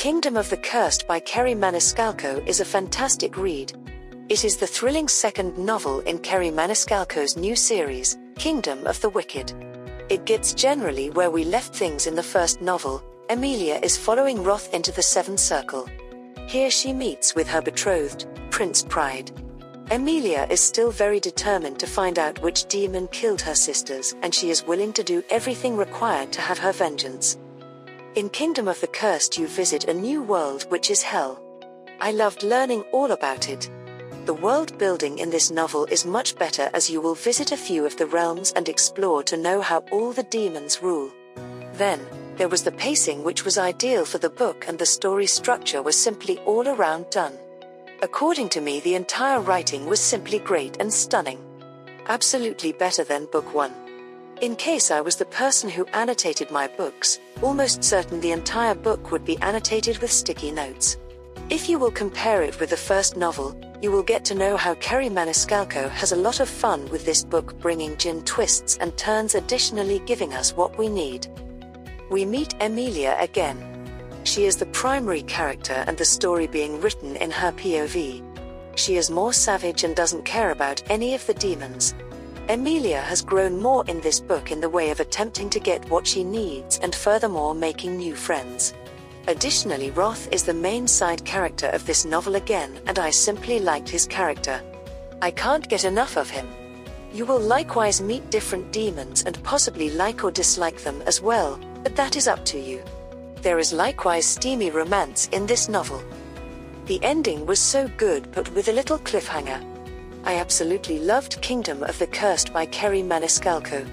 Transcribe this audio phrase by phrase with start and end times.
[0.00, 3.74] Kingdom of the Cursed by Kerri Maniscalco is a fantastic read.
[4.30, 9.52] It is the thrilling second novel in Kerri Maniscalco's new series, Kingdom of the Wicked.
[10.08, 13.04] It gets generally where we left things in the first novel.
[13.28, 15.86] Emilia is following Wrath into the Seventh Circle.
[16.46, 19.30] Here she meets with her betrothed, Prince Pride.
[19.90, 24.48] Emilia is still very determined to find out which demon killed her sisters, and she
[24.48, 27.36] is willing to do everything required to have her vengeance.
[28.16, 31.40] In Kingdom of the Cursed, you visit a new world which is Hell.
[32.00, 33.70] I loved learning all about it.
[34.24, 37.86] The world building in this novel is much better as you will visit a few
[37.86, 41.12] of the realms and explore to know how all the demons rule.
[41.74, 42.00] Then,
[42.34, 45.96] there was the pacing, which was ideal for the book, and the story structure was
[45.96, 47.38] simply all around done.
[48.02, 51.38] According to me, the entire writing was simply great and stunning.
[52.08, 53.72] Absolutely better than book one.
[54.40, 59.10] In case I was the person who annotated my books, almost certain the entire book
[59.12, 60.96] would be annotated with sticky notes.
[61.50, 64.76] If you will compare it with the first novel, you will get to know how
[64.76, 69.34] Kerri Maniscalco has a lot of fun with this book, bringing gin twists and turns,
[69.34, 71.26] additionally, giving us what we need.
[72.10, 73.58] We meet Emilia again.
[74.24, 78.22] She is the primary character and the story being written in her POV.
[78.76, 81.94] She is more savage and doesn't care about any of the demons.
[82.50, 86.04] Emilia has grown more in this book in the way of attempting to get what
[86.04, 88.74] she needs and furthermore making new friends.
[89.28, 93.88] Additionally, Wrath is the main side character of this novel again, and I simply liked
[93.88, 94.60] his character.
[95.22, 96.48] I can't get enough of him.
[97.12, 101.94] You will likewise meet different demons and possibly like or dislike them as well, but
[101.94, 102.82] that is up to you.
[103.42, 106.02] There is likewise steamy romance in this novel.
[106.86, 109.69] The ending was so good but with a little cliffhanger.
[110.24, 113.88] I absolutely loved Kingdom of the Cursed by Kerri Maniscalco.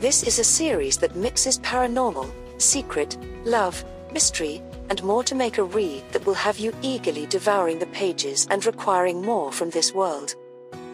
[0.00, 3.82] This is a series that mixes paranormal, secret, love,
[4.12, 8.46] mystery, and more to make a read that will have you eagerly devouring the pages
[8.50, 10.34] and requiring more from this world.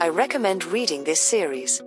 [0.01, 1.83] I recommend reading this series.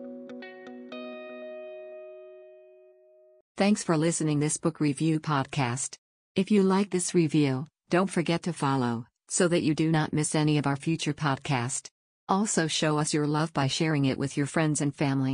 [3.57, 5.95] Thanks for listening this book review podcast.
[6.35, 10.35] If you like this review, don't forget to follow so that you do not miss
[10.35, 11.89] any of our future podcast.
[12.27, 15.33] Also show us your love by sharing it with your friends and family.